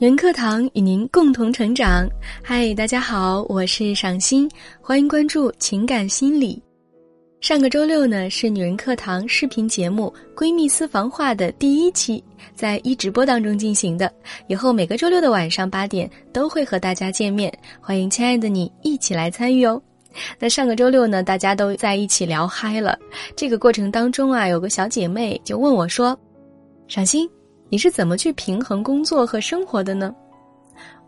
[0.00, 2.08] 原课堂与您共同成长。
[2.42, 6.58] 嗨，大家好，我是赏心，欢迎关注情感心理。
[7.42, 12.24] 上个周六呢是女人课堂视频节目《闺蜜私房话》的第一期，
[12.54, 14.10] 在一直播当中进行的。
[14.48, 19.78] 以后每个周六的晚上八点都会和大家见面，欢迎亲爱的你一起来参与哦。
[20.38, 22.98] 那上个周六呢，大家都在一起聊嗨了。
[23.36, 26.18] 这个过程当中啊，有个小姐妹就问我说
[26.88, 27.28] ：“赏心。”
[27.70, 30.12] 你是怎么去平衡工作和生活的呢？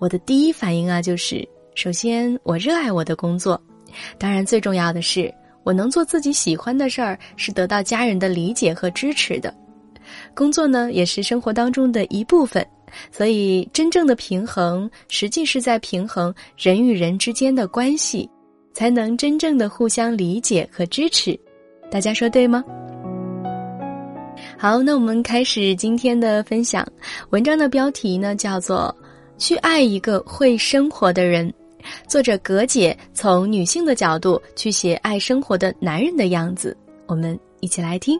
[0.00, 3.60] 我的第一反应啊，就是首先我热爱我的工作，
[4.18, 9.54] 当然最重要的是我能做自己喜欢的事儿，是得到家人的理解和支持的。
[10.34, 12.66] 工作呢，也是生活当中的一部分，
[13.12, 18.28] 所以真正的平衡，实际是在平衡人与人之间的关系，
[18.74, 21.38] 才能真正的互相理解和支持。
[21.88, 22.64] 大家说对吗？
[24.60, 26.84] 好，那我们开始今天的分享。
[27.30, 28.92] 文章的标题呢叫做
[29.38, 31.48] 《去爱一个会生活的人》，
[32.08, 36.76] 作者葛姐从女性的角度去写爱生活的男人的样子。
[37.06, 38.18] 我们一起来听。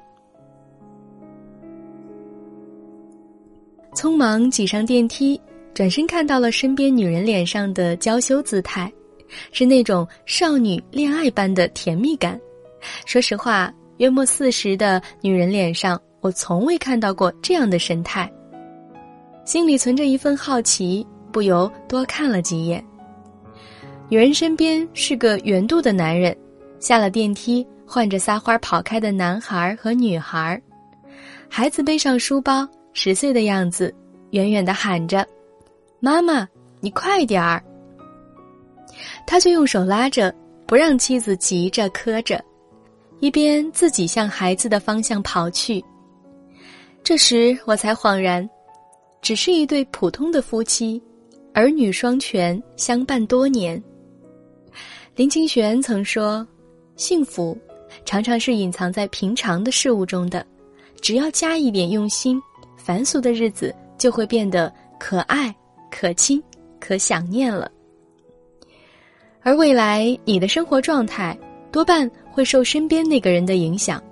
[3.93, 5.41] 匆忙挤上电梯，
[5.75, 8.93] 转身看到了身边女人脸上的娇羞姿态，
[9.51, 12.41] 是那种少女恋爱般的甜蜜感。
[13.07, 16.01] 说实话，约莫四十的女人脸上。
[16.21, 18.31] 我从未看到过这样的神态，
[19.45, 22.85] 心里存着一份好奇，不由多看了几眼。
[24.09, 26.37] 女人身边是个圆肚的男人，
[26.81, 30.61] 下了电梯，换着撒欢跑开的男孩和女孩，
[31.49, 33.95] 孩子背上书包，十岁的样子，
[34.31, 35.27] 远远的喊着
[36.01, 36.49] ：“妈妈，
[36.81, 37.63] 你快点儿！”
[39.27, 40.35] 他却用手拉着，
[40.67, 42.43] 不让妻子急着磕着，
[43.21, 45.85] 一边自己向孩子的方向跑去。
[47.03, 48.49] 这时我才恍然，
[49.23, 51.03] 只是一对普通的夫妻，
[51.55, 53.83] 儿女双全，相伴多年。
[55.17, 56.47] 林清玄曾说
[56.97, 57.57] ：“幸福
[58.05, 60.47] 常常是隐藏在平常的事物中的，
[61.01, 62.41] 只要加一点用心，
[62.77, 65.55] 凡俗的日子就会变得可爱、
[65.91, 66.43] 可亲、
[66.79, 67.71] 可想念了。”
[69.41, 71.37] 而未来你的生活状态
[71.73, 74.03] 多半会受身边那个人的影响。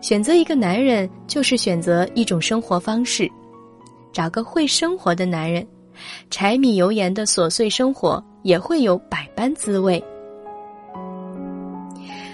[0.00, 3.30] 选择一个男人，就是选择一种生活方式。
[4.12, 5.66] 找个会生活的男人，
[6.30, 10.02] 柴米油盐的琐碎生活也会有百般滋味。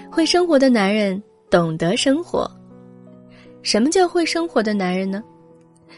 [0.09, 2.49] 会生活的男人懂得生活。
[3.61, 5.23] 什么叫会生活的男人呢？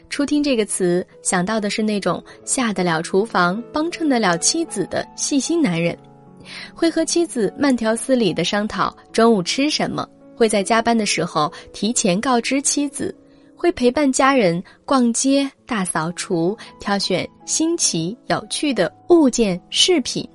[0.10, 5.98] 初听这个词，想到的是那种下得了厨房、帮衬得了妻子的细心男人，
[6.74, 10.08] 会和妻子慢条斯理的商讨中午吃什么。
[10.38, 13.14] 会在加班的时候提前告知妻子，
[13.56, 20.28] 会陪伴家人逛街、大扫除、挑选新奇有趣的物件饰品。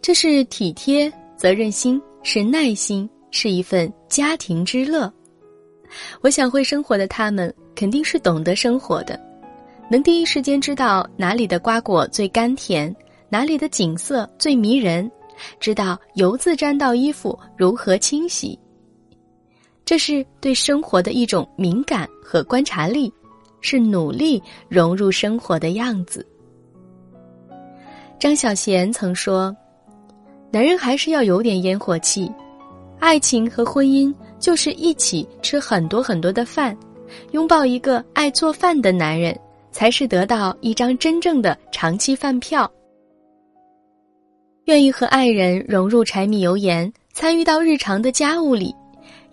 [0.00, 5.12] 这是体贴、责任心，是耐心，是一份家庭之乐。
[6.20, 9.18] 我想会生活的他们肯定是懂得生活的，
[9.90, 12.94] 能第一时间知道哪里的瓜果最甘甜，
[13.28, 15.10] 哪里的景色最迷人，
[15.58, 18.56] 知道油渍沾到衣服如何清洗。
[19.88, 23.10] 这是对生活的一种敏感和观察力，
[23.62, 26.26] 是努力融入生活的样子。
[28.18, 29.56] 张小娴曾说
[30.52, 32.30] ：“男人还是要有点烟火气，
[32.98, 36.76] 爱情和婚姻就是一起吃很多很多的饭，
[37.30, 39.34] 拥抱一个爱做饭的男人，
[39.72, 42.70] 才是得到一张真正的长期饭票。
[44.66, 48.76] 愿意和爱人融入柴米油盐，参与到日常的家务里。”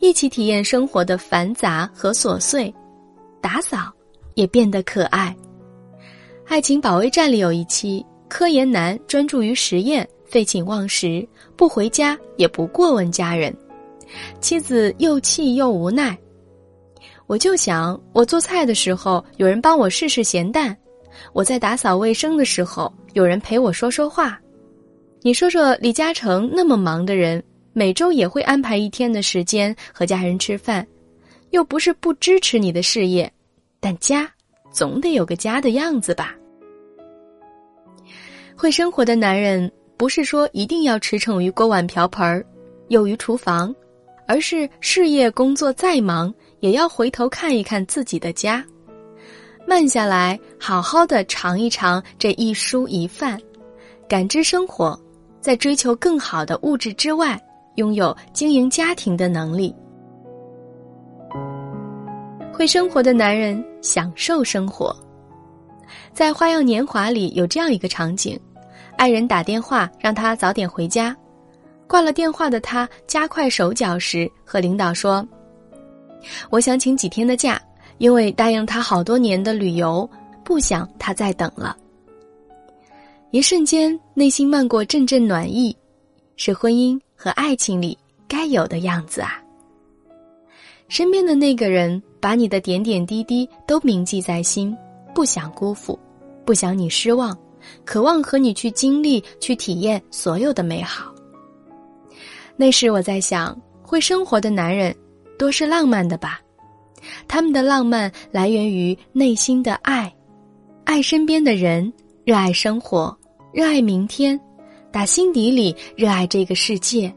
[0.05, 2.71] 一起体验生活的繁杂和琐碎，
[3.41, 3.91] 打扫
[4.35, 5.35] 也变得可爱。
[6.45, 13.51] 《爱情保卫战》里有一期，科研男专注于实验，废寝忘食，不回家也不过问家人，
[14.39, 16.15] 妻子又气又无奈。
[17.25, 20.77] 我就想，我做菜的时候有人帮我试试咸淡，
[21.33, 24.39] 我在打扫卫生的时候有人陪我说说话。
[25.23, 27.43] 你说说李嘉诚那么忙的人。
[27.77, 30.87] 每周也会安排一天的时间和家人吃饭，
[31.49, 33.29] 又不是不支持你的事业，
[33.81, 34.31] 但家
[34.71, 36.33] 总得有个家的样子吧。
[38.55, 42.45] 会生活的男人不是说一定要驰骋于锅碗瓢盆儿，
[42.87, 43.75] 囿于厨房，
[44.25, 48.65] 而是事业工作再忙，也要回头看一看自己的家，
[49.67, 53.37] 慢下来，好好的尝一尝这一蔬一饭，
[54.07, 54.97] 感知生活，
[55.41, 57.37] 在追求更好的物质之外。
[57.75, 59.75] 拥有经营家庭的能力，
[62.53, 64.95] 会生活的男人享受生活。
[66.13, 68.39] 在《花样年华》里有这样一个场景：
[68.97, 71.15] 爱人打电话让他早点回家，
[71.85, 75.25] 挂了电话的他加快手脚时，和领导说
[76.49, 77.61] ：“我想请几天的假，
[77.97, 80.09] 因为答应他好多年的旅游，
[80.43, 81.75] 不想他再等了。”
[83.31, 85.75] 一瞬间，内心漫过阵阵暖意，
[86.37, 89.41] 是婚姻和爱情里该有的样子啊。
[90.87, 94.77] 身边的那个人把你的点点滴滴都铭记在心，
[95.11, 95.97] 不想辜负，
[96.45, 97.35] 不想你失望，
[97.83, 101.11] 渴望和你去经历、去体验所有的美好。
[102.55, 104.95] 那时我在想，会生活的男人
[105.35, 106.39] 多是浪漫的吧？
[107.27, 110.13] 他们的浪漫来源于内心的爱，
[110.83, 111.91] 爱身边的人，
[112.23, 113.17] 热爱生活，
[113.51, 114.39] 热爱明天，
[114.95, 117.13] 打心底里热爱这个世界，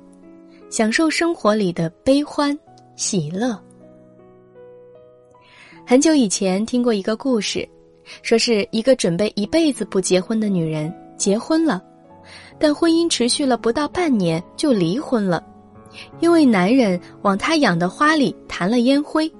[0.69, 2.59] 享受生活里的悲欢。
[2.97, 3.57] 喜乐。
[5.87, 7.69] 很久以前听过一个故事，
[8.21, 11.81] 说是一个准备一辈子不结婚的女人结婚了，
[12.59, 15.41] 但婚姻持续了不到半年就离婚了，
[16.19, 19.33] 因为男人往她养的花里弹了烟灰。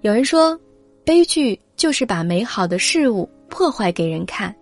[0.00, 0.58] 有人说，
[1.04, 4.52] 悲剧就是把美好的事物破坏给人看，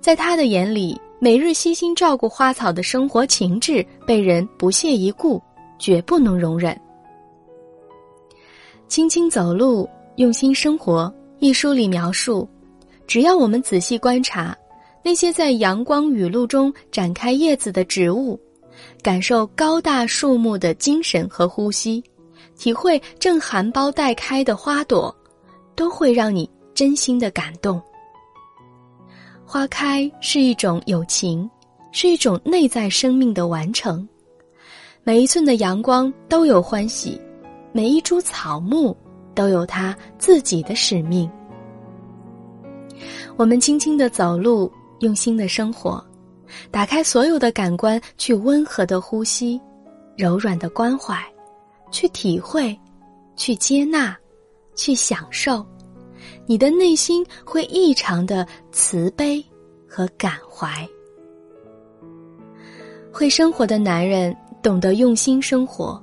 [0.00, 5.40] 在他的眼里，每日悉心照顾花草的生活情致被人不屑一顾。
[5.80, 6.78] 绝不能容忍。
[8.86, 11.10] 轻轻走路，用心生活。
[11.38, 12.46] 一书里描述，
[13.06, 14.54] 只要我们仔细观察，
[15.02, 18.38] 那些在阳光雨露中展开叶子的植物，
[19.02, 22.04] 感受高大树木的精神和呼吸，
[22.58, 25.16] 体会正含苞待开的花朵，
[25.74, 27.80] 都会让你真心的感动。
[29.52, 31.50] 花开是一种友情，
[31.90, 34.08] 是一种内在生命的完成。
[35.02, 37.20] 每一寸的阳光都有欢喜，
[37.72, 38.96] 每一株草木
[39.34, 41.28] 都有它自己的使命。
[43.36, 44.70] 我们轻轻的走路，
[45.00, 46.00] 用心的生活，
[46.70, 49.60] 打开所有的感官，去温和的呼吸，
[50.16, 51.20] 柔软的关怀，
[51.90, 52.78] 去体会，
[53.34, 54.16] 去接纳，
[54.76, 55.66] 去享受，
[56.46, 59.44] 你的内心会异常的慈悲
[59.86, 60.88] 和感怀。
[63.12, 64.36] 会生活的男人。
[64.62, 65.98] 懂得用心生活，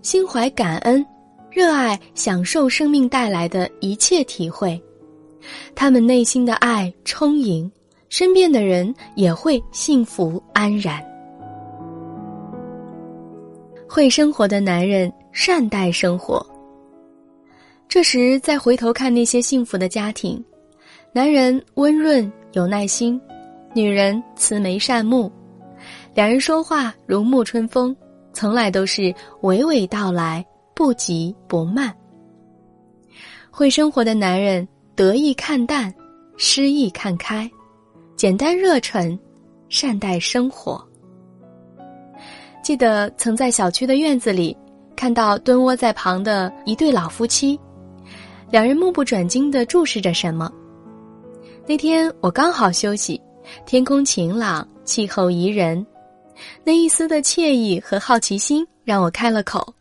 [0.00, 1.04] 心怀感恩，
[1.50, 4.80] 热爱享受生命带来的一切体会，
[5.74, 7.68] 他们内心的爱充盈，
[8.08, 11.04] 身边的人也会幸福安然。
[13.88, 16.46] 会生活的男人善待生活。
[17.88, 20.42] 这时再回头看那些幸福的家庭，
[21.12, 23.20] 男人温润有耐心，
[23.74, 25.30] 女人慈眉善目。
[26.14, 27.96] 两人说话如沐春风，
[28.32, 29.02] 从来都是
[29.42, 30.44] 娓娓道来，
[30.74, 31.94] 不急不慢。
[33.50, 35.94] 会生活的男人得意看淡，
[36.36, 37.50] 失意看开，
[38.14, 39.18] 简单热忱，
[39.68, 40.82] 善待生活。
[42.62, 44.54] 记得曾在小区的院子里
[44.96, 47.58] 看到蹲窝在旁的一对老夫妻，
[48.50, 50.50] 两人目不转睛的注视着什么。
[51.66, 53.20] 那天我刚好休息，
[53.64, 55.84] 天空晴朗，气候宜人。
[56.62, 59.74] 那一丝的惬意和好奇心让我开了口：“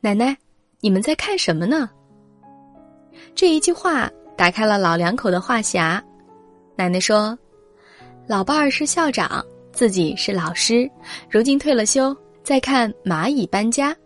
[0.00, 0.36] 奶奶，
[0.80, 1.88] 你们在看什么呢？”
[3.34, 6.00] 这一句话打开了老两口的话匣。
[6.76, 7.38] 奶奶说
[8.26, 10.90] ：“老伴儿是校长，自己是老师，
[11.30, 13.96] 如今退了休，在看蚂蚁搬家。”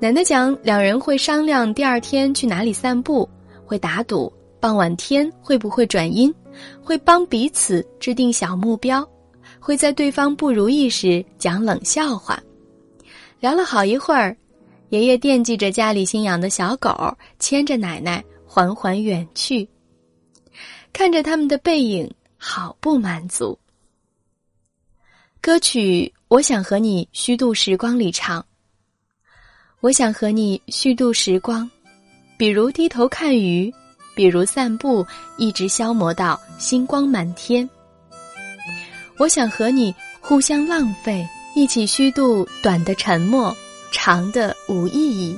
[0.00, 3.28] 奶奶讲，两人会商量第二天去哪里散步，
[3.66, 6.32] 会打赌傍晚天会不会转阴，
[6.80, 9.06] 会帮彼此制定小目标。
[9.58, 12.40] 会在对方不如意时讲冷笑话，
[13.40, 14.36] 聊了好一会儿，
[14.90, 19.68] 爷爷惦记着家里新养的小狗，牵着奶奶缓缓远去。
[20.92, 23.58] 看着他们的背影，好不满足。
[25.40, 28.44] 歌曲《我想和你虚度时光》里唱
[29.80, 31.70] ：“我想和你虚度时光，
[32.36, 33.72] 比如低头看鱼，
[34.16, 35.06] 比如散步，
[35.36, 37.68] 一直消磨到星光满天。”
[39.18, 43.56] 我想和你互相浪费，一起虚度短的沉默，
[43.92, 45.36] 长的无意义，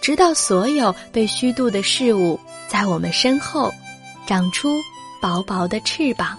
[0.00, 2.38] 直到所有被虚度的事物
[2.68, 3.72] 在我们身后
[4.24, 4.80] 长出
[5.20, 6.38] 薄薄的翅膀。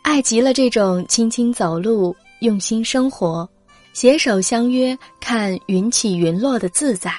[0.00, 3.48] 爱极了这种轻轻走路、用心生活、
[3.92, 7.12] 携手相约看云起云落的自在。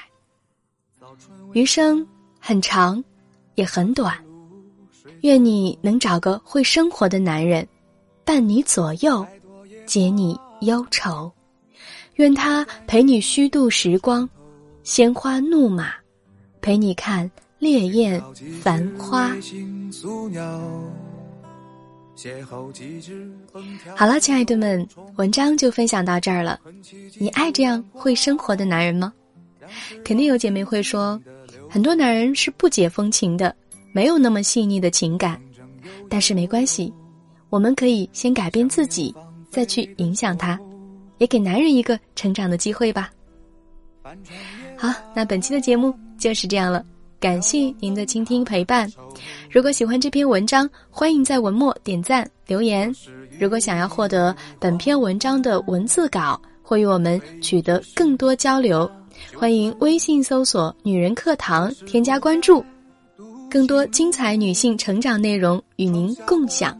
[1.53, 2.05] 余生
[2.41, 3.01] 很长，
[3.55, 4.13] 也很短。
[5.21, 7.65] 愿你能找个会生活的男人，
[8.25, 9.25] 伴你左右，
[9.85, 11.31] 解你忧愁。
[12.15, 14.29] 愿他陪你虚度时光，
[14.83, 15.93] 鲜花怒马，
[16.59, 18.21] 陪你看烈焰
[18.61, 19.31] 繁花。
[23.95, 26.59] 好了，亲爱的们，文章就分享到这儿了。
[27.17, 29.11] 你爱这样会生活的男人吗？
[30.05, 31.19] 肯定有姐妹会说，
[31.69, 33.55] 很多男人是不解风情的，
[33.91, 35.41] 没有那么细腻的情感。
[36.07, 36.93] 但是没关系，
[37.49, 39.13] 我们可以先改变自己，
[39.49, 40.59] 再去影响他，
[41.17, 43.11] 也给男人一个成长的机会吧。
[44.77, 46.85] 好，那本期的节目就是这样了。
[47.23, 48.85] 感谢您的倾听陪伴。
[49.49, 52.93] 如果喜欢这篇文章，欢迎在文末点赞留言。
[53.39, 58.91] 如果想要获得本篇文章的文字稿，或与我们取得更多交流，
[59.37, 62.61] 欢迎微信搜索“女人课堂”，添加关注。
[63.49, 66.77] 更多精彩女性成长内容与您共享。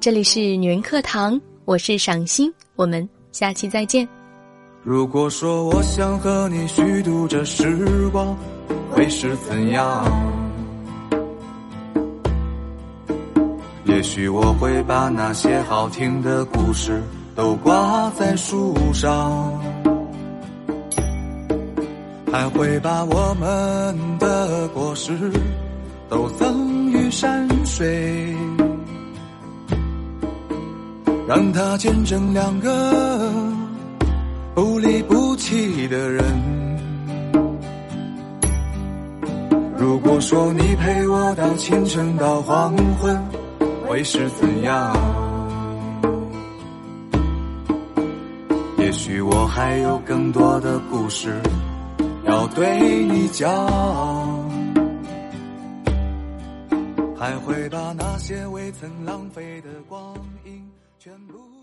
[0.00, 4.08] 这里是女人课堂，我是赏心，我们下期再见。
[4.82, 8.36] 如果说我想和你虚度这时光。
[8.94, 10.04] 会是怎样？
[13.86, 17.02] 也许我会把那些好听的故事
[17.34, 19.60] 都挂在树上，
[22.30, 25.12] 还会把我们的果实
[26.08, 28.32] 都赠予山水，
[31.26, 33.32] 让它见证两个
[34.54, 36.63] 不离不弃的人。
[39.84, 43.22] 如果说你陪我到清晨到黄昏，
[43.86, 44.96] 会是怎样？
[48.78, 51.38] 也许我还有更多的故事
[52.24, 53.46] 要对你讲，
[57.14, 60.14] 还会把那些未曾浪费的光
[60.46, 60.66] 阴
[60.98, 61.53] 全部。